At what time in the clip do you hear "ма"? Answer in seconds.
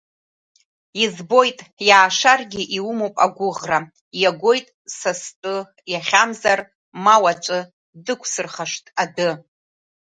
7.03-7.15